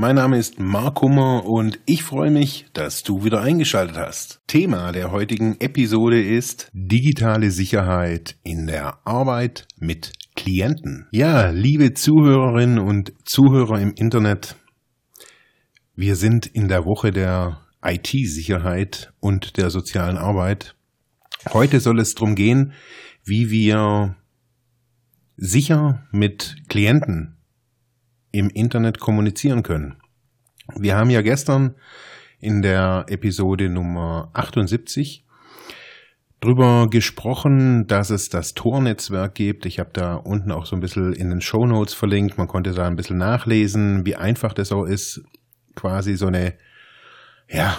[0.00, 4.40] Mein Name ist Mark Hummer und ich freue mich, dass du wieder eingeschaltet hast.
[4.46, 11.08] Thema der heutigen Episode ist digitale Sicherheit in der Arbeit mit Klienten.
[11.10, 14.54] Ja, liebe Zuhörerinnen und Zuhörer im Internet,
[15.96, 20.76] wir sind in der Woche der IT-Sicherheit und der sozialen Arbeit.
[21.52, 22.72] Heute soll es darum gehen,
[23.24, 24.14] wie wir
[25.36, 27.37] sicher mit Klienten
[28.32, 29.96] im Internet kommunizieren können.
[30.76, 31.74] Wir haben ja gestern
[32.40, 35.24] in der Episode Nummer 78
[36.40, 39.66] drüber gesprochen, dass es das Tor-Netzwerk gibt.
[39.66, 42.38] Ich habe da unten auch so ein bisschen in den Show Notes verlinkt.
[42.38, 45.22] Man konnte da ein bisschen nachlesen, wie einfach das auch ist,
[45.74, 46.54] quasi so eine,
[47.48, 47.78] ja,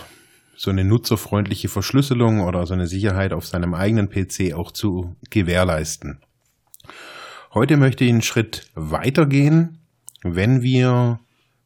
[0.57, 6.19] so eine nutzerfreundliche Verschlüsselung oder so eine Sicherheit auf seinem eigenen PC auch zu gewährleisten.
[7.53, 9.78] Heute möchte ich einen Schritt weitergehen
[10.23, 11.19] wenn wir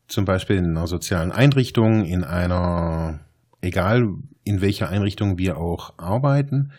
[0.08, 3.20] zum Beispiel in einer sozialen Einrichtung, in einer,
[3.62, 4.08] egal
[4.44, 6.72] in welcher Einrichtung wir auch arbeiten,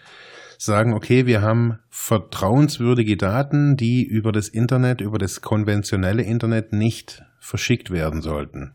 [0.59, 7.23] sagen, okay, wir haben vertrauenswürdige Daten, die über das Internet, über das konventionelle Internet nicht
[7.41, 8.75] verschickt werden sollten.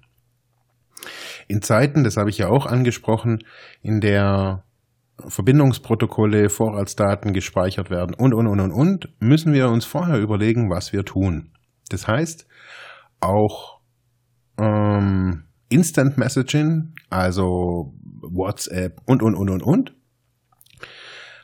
[1.47, 3.39] In Zeiten, das habe ich ja auch angesprochen,
[3.81, 4.64] in der
[5.27, 10.94] Verbindungsprotokolle, Vorratsdaten gespeichert werden und, und, und, und, und, müssen wir uns vorher überlegen, was
[10.94, 11.52] wir tun.
[11.89, 12.47] Das heißt,
[13.20, 13.80] auch
[14.58, 19.95] ähm, Instant Messaging, also WhatsApp und, und, und, und, und,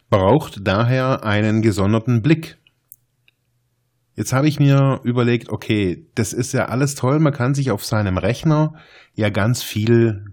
[0.10, 2.58] braucht daher einen gesonderten Blick.
[4.16, 7.84] Jetzt habe ich mir überlegt, okay, das ist ja alles toll, man kann sich auf
[7.84, 8.76] seinem Rechner
[9.14, 10.26] ja ganz viel,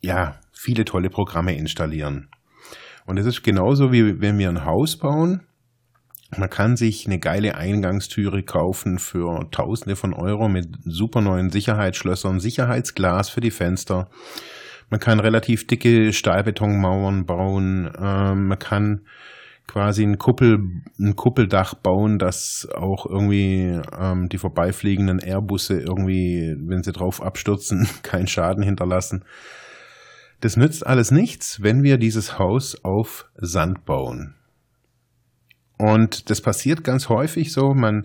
[0.00, 2.30] ja, viele tolle Programme installieren.
[3.06, 5.47] Und es ist genauso wie wenn wir ein Haus bauen
[6.36, 12.38] man kann sich eine geile Eingangstüre kaufen für Tausende von Euro mit super neuen Sicherheitsschlössern,
[12.38, 14.10] Sicherheitsglas für die Fenster.
[14.90, 17.90] Man kann relativ dicke Stahlbetonmauern bauen.
[17.98, 19.00] Ähm, man kann
[19.66, 20.60] quasi ein, Kuppel,
[20.98, 27.88] ein Kuppeldach bauen, das auch irgendwie ähm, die vorbeifliegenden Airbusse irgendwie, wenn sie drauf abstürzen,
[28.02, 29.24] keinen Schaden hinterlassen.
[30.40, 34.37] Das nützt alles nichts, wenn wir dieses Haus auf Sand bauen.
[35.78, 38.04] Und das passiert ganz häufig so, man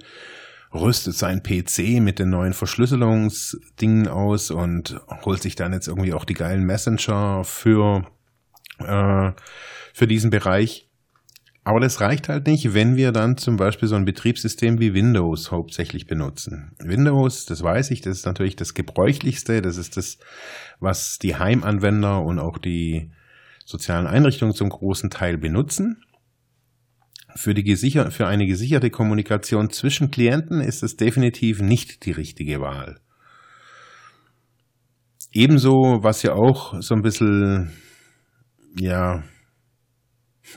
[0.74, 6.26] rüstet sein PC mit den neuen Verschlüsselungsdingen aus und holt sich dann jetzt irgendwie auch
[6.26, 8.06] die geilen Messenger für,
[8.80, 9.32] äh,
[9.94, 10.90] für diesen Bereich.
[11.66, 15.50] Aber das reicht halt nicht, wenn wir dann zum Beispiel so ein Betriebssystem wie Windows
[15.50, 16.74] hauptsächlich benutzen.
[16.80, 20.18] Windows, das weiß ich, das ist natürlich das gebräuchlichste, das ist das,
[20.82, 23.12] was die Heimanwender und auch die
[23.66, 26.04] sozialen Einrichtungen zum großen Teil benutzen.
[27.36, 32.62] Für, die gesicher für eine gesicherte Kommunikation zwischen Klienten ist es definitiv nicht die richtige
[32.62, 33.00] Wahl.
[35.32, 37.72] Ebenso, was ja auch so ein bisschen,
[38.80, 39.24] ja,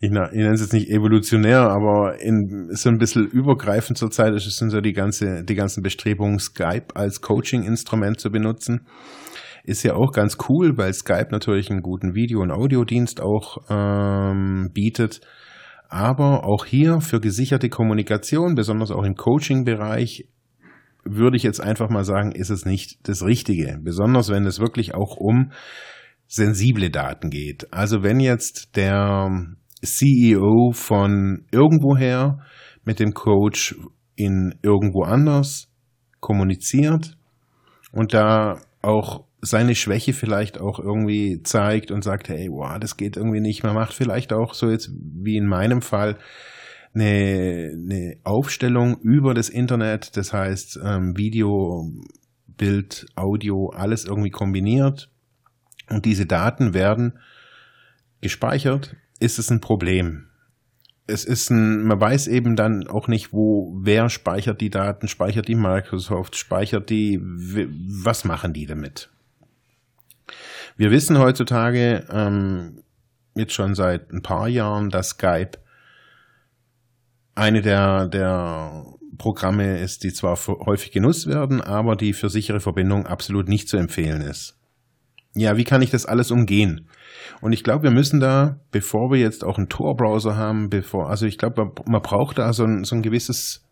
[0.00, 4.56] ich, nenne es jetzt nicht evolutionär, aber in, so ein bisschen übergreifend zurzeit ist es
[4.56, 8.86] sind so die ganze, die ganzen Bestrebungen, Skype als Coaching-Instrument zu benutzen.
[9.64, 14.70] Ist ja auch ganz cool, weil Skype natürlich einen guten Video- und Audiodienst auch ähm,
[14.72, 15.20] bietet.
[15.88, 20.28] Aber auch hier für gesicherte Kommunikation, besonders auch im Coaching-Bereich,
[21.04, 23.78] würde ich jetzt einfach mal sagen, ist es nicht das Richtige.
[23.82, 25.52] Besonders wenn es wirklich auch um
[26.26, 27.72] sensible Daten geht.
[27.72, 29.30] Also wenn jetzt der
[29.82, 32.40] CEO von irgendwoher
[32.84, 33.74] mit dem Coach
[34.14, 35.68] in irgendwo anders
[36.20, 37.16] kommuniziert
[37.92, 43.16] und da auch seine Schwäche vielleicht auch irgendwie zeigt und sagt, hey, wow, das geht
[43.16, 43.62] irgendwie nicht.
[43.62, 46.18] Man macht vielleicht auch so jetzt wie in meinem Fall
[46.94, 51.90] eine, eine Aufstellung über das Internet, das heißt ähm, Video,
[52.46, 55.10] Bild, Audio, alles irgendwie kombiniert
[55.88, 57.18] und diese Daten werden
[58.20, 60.26] gespeichert, ist es ein Problem.
[61.06, 65.48] Es ist ein, man weiß eben dann auch nicht, wo, wer speichert die Daten, speichert
[65.48, 69.10] die Microsoft, speichert die, was machen die damit?
[70.80, 72.82] Wir wissen heutzutage ähm,
[73.34, 75.58] jetzt schon seit ein paar Jahren, dass Skype
[77.34, 78.86] eine der, der
[79.18, 83.76] Programme ist, die zwar häufig genutzt werden, aber die für sichere Verbindung absolut nicht zu
[83.76, 84.56] empfehlen ist.
[85.34, 86.88] ja, wie kann ich das alles umgehen?
[87.42, 91.26] Und ich glaube, wir müssen da, bevor wir jetzt auch einen Tor-Browser haben, bevor, also
[91.26, 93.68] ich glaube, man braucht da so ein, so ein gewisses,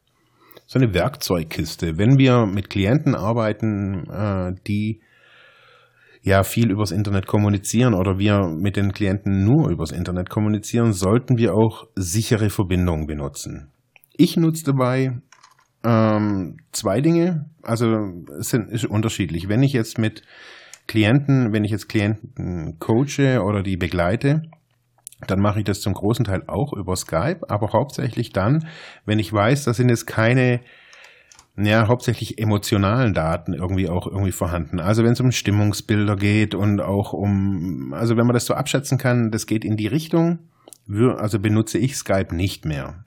[0.66, 1.96] so eine Werkzeugkiste.
[1.96, 5.00] Wenn wir mit Klienten arbeiten, äh, die
[6.22, 11.38] ja viel übers Internet kommunizieren oder wir mit den Klienten nur übers Internet kommunizieren, sollten
[11.38, 13.70] wir auch sichere Verbindungen benutzen.
[14.16, 15.20] Ich nutze dabei
[15.84, 17.86] ähm, zwei Dinge, also
[18.38, 19.48] es sind, ist unterschiedlich.
[19.48, 20.22] Wenn ich jetzt mit
[20.86, 24.42] Klienten, wenn ich jetzt Klienten coache oder die begleite,
[25.26, 28.66] dann mache ich das zum großen Teil auch über Skype, aber hauptsächlich dann,
[29.04, 30.60] wenn ich weiß, da sind jetzt keine
[31.60, 34.78] ja, hauptsächlich emotionalen Daten irgendwie auch irgendwie vorhanden.
[34.78, 38.96] Also wenn es um Stimmungsbilder geht und auch um, also wenn man das so abschätzen
[38.96, 40.38] kann, das geht in die Richtung,
[41.16, 43.04] also benutze ich Skype nicht mehr.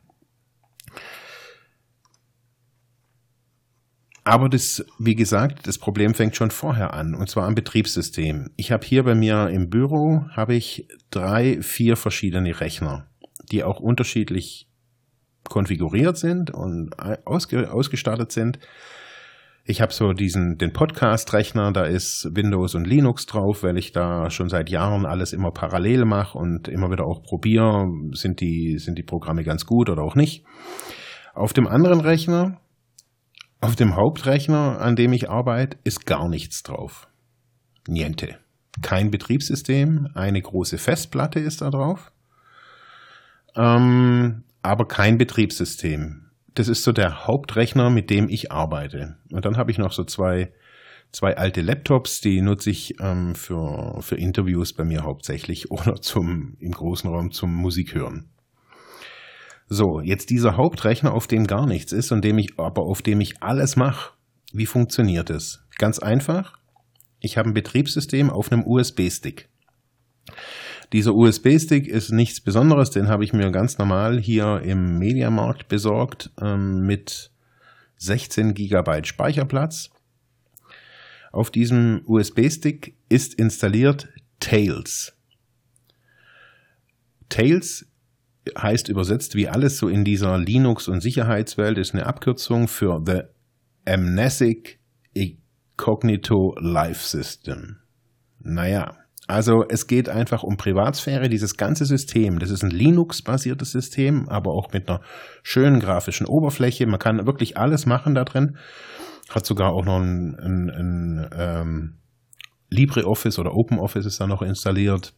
[4.24, 8.51] Aber das, wie gesagt, das Problem fängt schon vorher an, und zwar am Betriebssystem.
[8.56, 13.07] Ich habe hier bei mir im Büro habe ich drei, vier verschiedene Rechner,
[13.51, 14.68] die auch unterschiedlich
[15.49, 16.91] konfiguriert sind und
[17.25, 18.59] ausge, ausgestattet sind.
[19.63, 24.29] Ich habe so diesen den Podcast-Rechner, da ist Windows und Linux drauf, weil ich da
[24.31, 28.97] schon seit Jahren alles immer parallel mache und immer wieder auch probiere, sind die, sind
[28.97, 30.45] die Programme ganz gut oder auch nicht.
[31.33, 32.59] Auf dem anderen Rechner
[33.63, 37.07] auf dem Hauptrechner, an dem ich arbeite, ist gar nichts drauf.
[37.88, 38.39] Niente.
[38.81, 42.11] Kein Betriebssystem, eine große Festplatte ist da drauf,
[43.55, 46.30] ähm, aber kein Betriebssystem.
[46.54, 49.18] Das ist so der Hauptrechner, mit dem ich arbeite.
[49.31, 50.52] Und dann habe ich noch so zwei,
[51.12, 56.58] zwei alte Laptops, die nutze ich ähm, für, für Interviews bei mir hauptsächlich oder zum,
[56.60, 58.30] im großen Raum zum Musik hören.
[59.68, 63.22] So, jetzt dieser Hauptrechner, auf dem gar nichts ist und dem ich, aber auf dem
[63.22, 64.12] ich alles mache.
[64.52, 65.63] Wie funktioniert es?
[65.78, 66.58] Ganz einfach.
[67.22, 69.48] Ich habe ein Betriebssystem auf einem USB-Stick.
[70.93, 76.31] Dieser USB-Stick ist nichts Besonderes, den habe ich mir ganz normal hier im Mediamarkt besorgt
[76.41, 77.31] ähm, mit
[77.97, 79.89] 16 GB Speicherplatz.
[81.31, 84.09] Auf diesem USB-Stick ist installiert
[84.41, 85.13] Tails.
[87.29, 87.85] Tails
[88.57, 93.21] heißt übersetzt wie alles so in dieser Linux- und Sicherheitswelt, ist eine Abkürzung für The
[93.89, 94.79] Amnesic
[95.13, 97.77] Incognito Life System.
[98.39, 98.97] Naja,
[99.31, 101.30] also es geht einfach um Privatsphäre.
[101.30, 105.00] Dieses ganze System, das ist ein Linux-basiertes System, aber auch mit einer
[105.42, 106.86] schönen grafischen Oberfläche.
[106.86, 108.57] Man kann wirklich alles machen da drin.
[109.30, 111.94] Hat sogar auch noch ein, ein, ein ähm,
[112.69, 115.13] LibreOffice oder OpenOffice ist da noch installiert.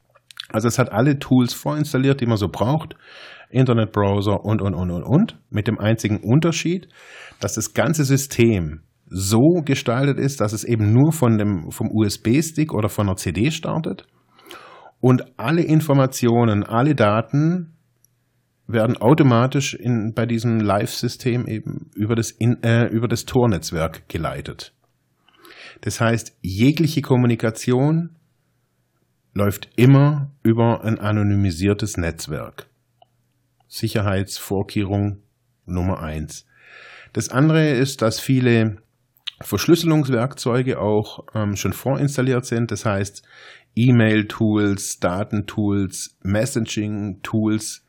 [0.49, 2.95] Also es hat alle Tools vorinstalliert, die man so braucht.
[3.49, 5.39] Internetbrowser und, und, und, und, und.
[5.49, 6.87] Mit dem einzigen Unterschied,
[7.39, 12.73] dass das ganze System so gestaltet ist, dass es eben nur von dem, vom USB-Stick
[12.73, 14.07] oder von einer CD startet.
[14.99, 17.73] Und alle Informationen, alle Daten
[18.67, 24.73] werden automatisch in, bei diesem Live-System eben über das, in, äh, über das Tor-Netzwerk geleitet.
[25.81, 28.15] Das heißt, jegliche Kommunikation
[29.33, 32.67] läuft immer über ein anonymisiertes Netzwerk.
[33.67, 35.23] Sicherheitsvorkehrung
[35.65, 36.45] Nummer eins.
[37.11, 38.77] Das andere ist, dass viele
[39.43, 42.71] Verschlüsselungswerkzeuge auch ähm, schon vorinstalliert sind.
[42.71, 43.23] Das heißt,
[43.75, 47.85] E-Mail-Tools, Datentools, Messaging-Tools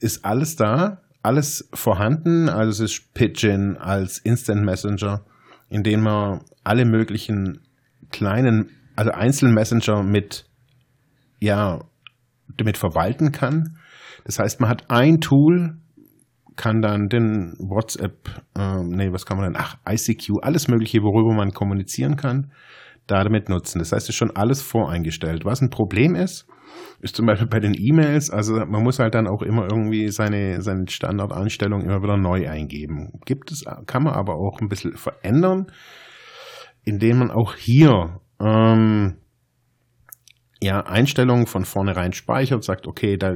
[0.00, 2.48] ist alles da, alles vorhanden.
[2.48, 5.24] Also es ist Pidgin als Instant Messenger,
[5.68, 7.60] in dem man alle möglichen
[8.10, 10.46] kleinen, also einzelnen Messenger mit
[11.40, 11.80] ja,
[12.56, 13.78] damit verwalten kann.
[14.24, 15.76] Das heißt, man hat ein Tool,
[16.56, 19.60] kann dann den WhatsApp, äh, nee, was kann man denn?
[19.60, 22.52] Ach, ICQ, alles Mögliche, worüber man kommunizieren kann,
[23.06, 23.78] da damit nutzen.
[23.78, 25.44] Das heißt, es ist schon alles voreingestellt.
[25.44, 26.46] Was ein Problem ist,
[27.00, 30.62] ist zum Beispiel bei den E-Mails, also man muss halt dann auch immer irgendwie seine,
[30.62, 33.20] seine Standardeinstellung immer wieder neu eingeben.
[33.24, 35.66] Gibt es, kann man aber auch ein bisschen verändern,
[36.84, 39.16] indem man auch hier ähm,
[40.60, 43.34] ja, Einstellungen von vornherein speichert, sagt, okay, da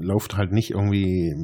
[0.00, 1.34] läuft halt nicht irgendwie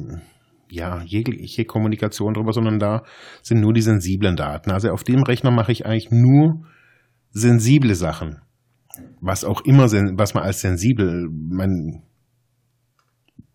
[0.69, 3.03] ja, jegliche Kommunikation drüber, sondern da
[3.41, 4.71] sind nur die sensiblen Daten.
[4.71, 6.65] Also auf dem Rechner mache ich eigentlich nur
[7.31, 8.41] sensible Sachen.
[9.21, 12.03] Was auch immer, was man als sensibel, mein,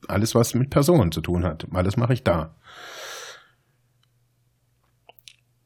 [0.08, 2.56] alles was mit Personen zu tun hat, alles mache ich da.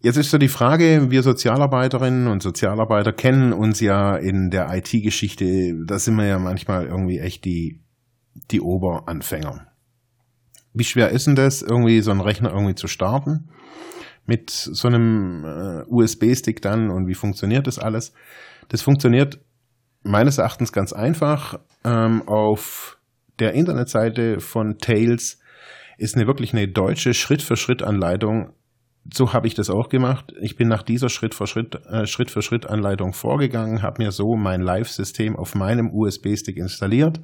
[0.01, 5.75] Jetzt ist so die Frage, wir Sozialarbeiterinnen und Sozialarbeiter kennen uns ja in der IT-Geschichte,
[5.87, 7.81] da sind wir ja manchmal irgendwie echt die,
[8.53, 9.67] die Oberanfänger.
[10.79, 13.49] Wie schwer ist denn das, irgendwie so einen Rechner irgendwie zu starten?
[14.27, 18.13] Mit so einem äh, USB-Stick dann und wie funktioniert das alles?
[18.69, 19.41] Das funktioniert
[20.05, 21.59] meines Erachtens ganz einfach.
[21.85, 22.97] Ähm, auf
[23.41, 25.41] der Internetseite von Tails
[25.97, 28.53] ist eine wirklich eine deutsche Schritt-für-Schritt-Anleitung.
[29.13, 30.33] So habe ich das auch gemacht.
[30.41, 35.91] Ich bin nach dieser Schritt-für-Schritt, äh, Schritt-für-Schritt-Anleitung vorgegangen, habe mir so mein Live-System auf meinem
[35.93, 37.21] USB-Stick installiert.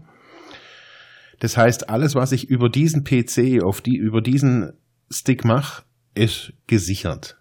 [1.40, 4.72] Das heißt, alles, was ich über diesen PC, auf die, über diesen
[5.10, 7.38] Stick mache, ist gesichert.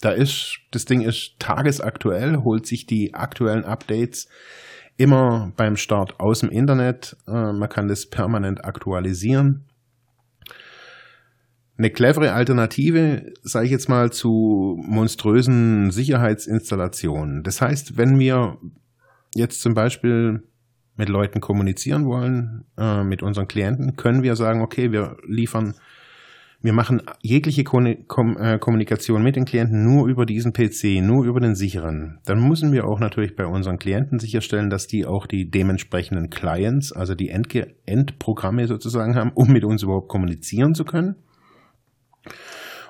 [0.00, 4.28] Da ist, das Ding ist tagesaktuell, holt sich die aktuellen Updates
[4.96, 7.16] immer beim Start aus dem Internet.
[7.26, 9.66] Äh, man kann das permanent aktualisieren.
[11.78, 17.42] Eine clevere Alternative, sage ich jetzt mal, zu monströsen Sicherheitsinstallationen.
[17.42, 18.58] Das heißt, wenn wir
[19.34, 20.42] jetzt zum Beispiel
[21.00, 25.74] mit Leuten kommunizieren wollen, äh, mit unseren Klienten, können wir sagen, okay, wir liefern
[26.62, 31.54] wir machen jegliche äh, Kommunikation mit den Klienten nur über diesen PC, nur über den
[31.54, 32.18] sicheren.
[32.26, 36.92] Dann müssen wir auch natürlich bei unseren Klienten sicherstellen, dass die auch die dementsprechenden Clients,
[36.92, 41.16] also die Endge Endprogramme sozusagen haben, um mit uns überhaupt kommunizieren zu können.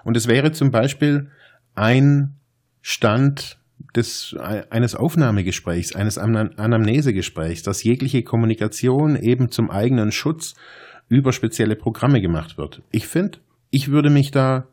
[0.03, 1.31] Und es wäre zum Beispiel
[1.77, 2.41] ein
[2.83, 3.60] Stand
[3.95, 10.55] des, eines Aufnahmegesprächs, eines Anamnesegesprächs, dass jegliche Kommunikation eben zum eigenen Schutz
[11.09, 12.83] über spezielle Programme gemacht wird.
[12.91, 13.39] Ich finde,
[13.71, 14.67] ich würde mich da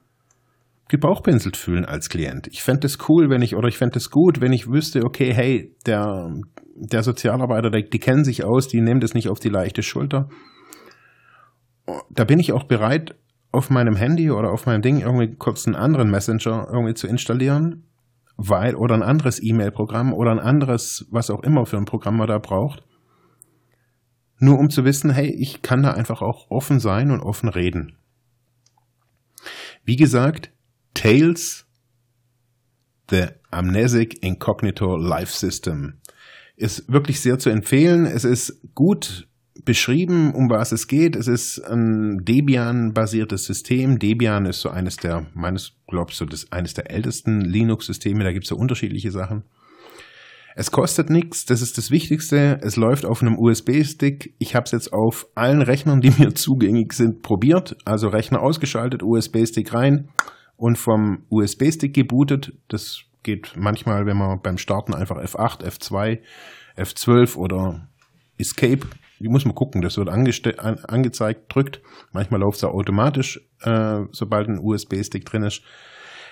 [0.88, 2.48] gebauchpinselt fühlen als Klient.
[2.48, 5.34] Ich fände es cool, wenn ich, oder ich fände es gut, wenn ich wüsste, okay,
[5.34, 6.32] hey, der,
[6.76, 10.30] der Sozialarbeiter, die, die kennen sich aus, die nehmen das nicht auf die leichte Schulter.
[12.10, 13.16] Da bin ich auch bereit,
[13.52, 17.84] auf meinem Handy oder auf meinem Ding irgendwie kurz einen anderen Messenger irgendwie zu installieren,
[18.38, 22.28] weil, oder ein anderes E-Mail-Programm oder ein anderes, was auch immer für ein Programm man
[22.28, 22.84] da braucht.
[24.40, 27.98] Nur um zu wissen, hey, ich kann da einfach auch offen sein und offen reden.
[29.84, 30.52] Wie gesagt,
[30.94, 31.66] Tales,
[33.10, 36.00] The Amnesic Incognito Life System,
[36.56, 38.06] ist wirklich sehr zu empfehlen.
[38.06, 39.28] Es ist gut
[39.66, 41.16] beschrieben, um was es geht.
[41.16, 44.00] Es ist ein Debian-basiertes System.
[44.00, 48.24] Debian ist so eines der, meines glaubst du, das eines der ältesten Linux-Systeme.
[48.24, 49.44] Da gibt es so unterschiedliche Sachen.
[50.60, 52.60] Es kostet nichts, das ist das Wichtigste.
[52.64, 54.34] Es läuft auf einem USB-Stick.
[54.40, 57.78] Ich habe es jetzt auf allen Rechnern, die mir zugänglich sind, probiert.
[57.86, 60.10] Also Rechner ausgeschaltet, USB-Stick rein
[60.56, 62.54] und vom USB-Stick gebootet.
[62.70, 66.22] Das geht manchmal, wenn man beim Starten einfach F8, F2,
[66.76, 67.88] F12 oder
[68.40, 68.88] Escape,
[69.20, 70.28] wie muss man gucken, das wird an
[70.88, 71.82] angezeigt, drückt.
[72.12, 75.62] Manchmal läuft es automatisch, äh, sobald ein USB-Stick drin ist.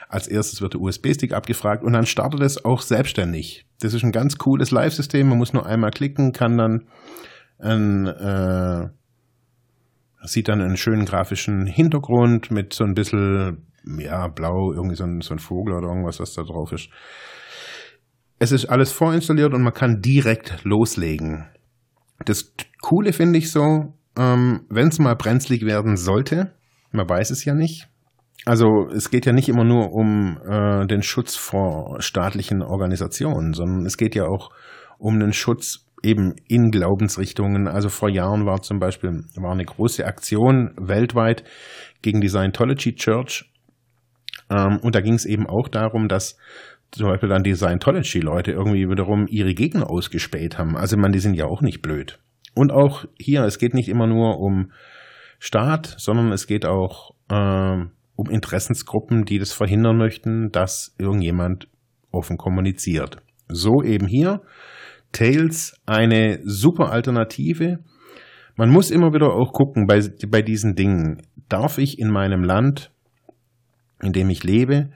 [0.07, 3.65] Als erstes wird der USB-Stick abgefragt und dann startet es auch selbstständig.
[3.79, 5.27] Das ist ein ganz cooles Live-System.
[5.27, 6.87] Man muss nur einmal klicken, kann dann
[7.59, 8.89] ein, äh,
[10.23, 15.21] sieht dann einen schönen grafischen Hintergrund mit so ein bisschen, ja, blau, irgendwie so ein,
[15.21, 16.89] so ein Vogel oder irgendwas, was da drauf ist.
[18.37, 21.47] Es ist alles vorinstalliert und man kann direkt loslegen.
[22.23, 26.53] Das Coole finde ich so, ähm, wenn es mal brenzlig werden sollte,
[26.91, 27.89] man weiß es ja nicht,
[28.45, 33.85] also es geht ja nicht immer nur um äh, den Schutz vor staatlichen Organisationen, sondern
[33.87, 34.51] es geht ja auch
[34.99, 37.67] um den Schutz eben in Glaubensrichtungen.
[37.67, 41.43] Also vor Jahren war zum Beispiel war eine große Aktion weltweit
[42.03, 43.51] gegen die Scientology Church.
[44.51, 46.37] Ähm, und da ging es eben auch darum, dass
[46.91, 50.77] zum Beispiel dann die Scientology-Leute irgendwie wiederum ihre Gegner ausgespäht haben.
[50.77, 52.19] Also man, die sind ja auch nicht blöd.
[52.53, 54.71] Und auch hier, es geht nicht immer nur um
[55.39, 61.67] Staat, sondern es geht auch äh, um Interessensgruppen, die das verhindern möchten, dass irgendjemand
[62.11, 63.17] offen kommuniziert.
[63.47, 64.41] So eben hier.
[65.11, 67.79] Tails eine super Alternative.
[68.55, 71.21] Man muss immer wieder auch gucken bei, bei diesen Dingen.
[71.49, 72.91] Darf ich in meinem Land,
[74.01, 74.89] in dem ich lebe,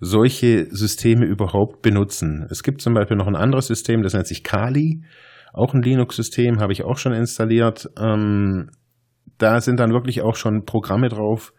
[0.00, 2.46] solche Systeme überhaupt benutzen?
[2.50, 5.02] Es gibt zum Beispiel noch ein anderes System, das nennt sich Kali.
[5.52, 7.88] Auch ein Linux-System, habe ich auch schon installiert.
[7.96, 8.70] Ähm,
[9.38, 11.52] da sind dann wirklich auch schon Programme drauf,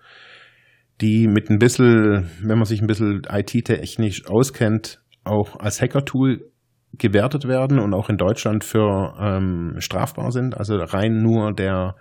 [1.01, 6.51] die mit ein bisschen, wenn man sich ein bisschen IT-technisch auskennt, auch als Hacker-Tool
[6.97, 10.57] gewertet werden und auch in Deutschland für ähm, strafbar sind.
[10.57, 11.95] Also rein nur der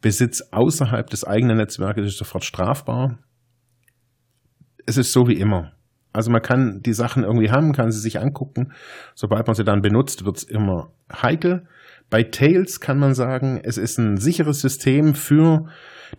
[0.00, 3.18] Besitz außerhalb des eigenen Netzwerkes ist sofort strafbar.
[4.86, 5.72] Es ist so wie immer.
[6.12, 8.72] Also man kann die Sachen irgendwie haben, kann sie sich angucken.
[9.14, 11.66] Sobald man sie dann benutzt, wird es immer heikel.
[12.10, 15.68] Bei Tails kann man sagen, es ist ein sicheres System für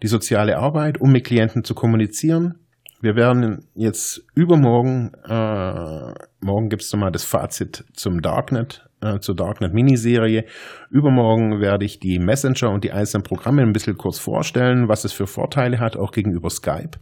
[0.02, 2.56] die soziale Arbeit, um mit Klienten zu kommunizieren.
[3.02, 9.36] Wir werden jetzt übermorgen, äh, morgen gibt es nochmal das Fazit zum Darknet, äh, zur
[9.36, 10.46] Darknet-Miniserie.
[10.90, 15.12] Übermorgen werde ich die Messenger und die einzelnen Programme ein bisschen kurz vorstellen, was es
[15.12, 16.98] für Vorteile hat, auch gegenüber Skype,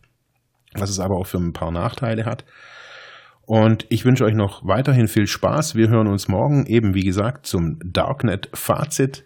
[0.76, 2.46] was es aber auch für ein paar Nachteile hat.
[3.46, 5.76] Und ich wünsche euch noch weiterhin viel Spaß.
[5.76, 9.26] Wir hören uns morgen eben, wie gesagt, zum Darknet-Fazit.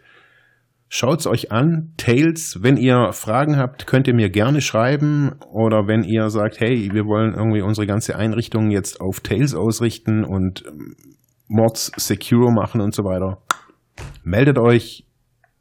[0.87, 1.93] Schaut's euch an.
[1.97, 5.33] Tales, wenn ihr Fragen habt, könnt ihr mir gerne schreiben.
[5.51, 10.23] Oder wenn ihr sagt, hey, wir wollen irgendwie unsere ganze Einrichtung jetzt auf Tales ausrichten
[10.23, 10.63] und
[11.47, 13.41] Mods secure machen und so weiter.
[14.23, 15.04] Meldet euch.